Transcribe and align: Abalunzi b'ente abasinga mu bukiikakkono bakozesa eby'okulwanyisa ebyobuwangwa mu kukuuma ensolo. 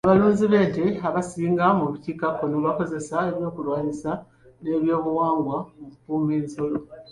Abalunzi 0.05 0.45
b'ente 0.51 0.83
abasinga 1.07 1.65
mu 1.77 1.85
bukiikakkono 1.91 2.55
bakozesa 2.65 3.15
eby'okulwanyisa 3.29 4.11
ebyobuwangwa 4.73 5.57
mu 5.77 5.85
kukuuma 5.91 6.31
ensolo. 6.39 6.79